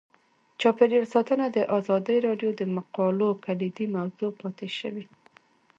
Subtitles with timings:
[0.61, 5.05] چاپیریال ساتنه د ازادي راډیو د مقالو کلیدي موضوع پاتې شوی.